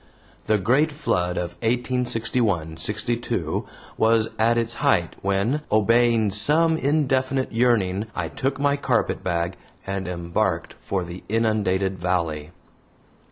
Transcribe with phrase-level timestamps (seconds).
[0.47, 3.67] The great flood of 1861 62
[3.97, 10.73] was at its height when, obeying some indefinite yearning, I took my carpetbag and embarked
[10.79, 12.49] for the inundated valley.